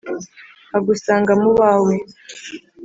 nkagusanga 0.67 1.31
mu 1.41 1.51
bawe 1.59 1.95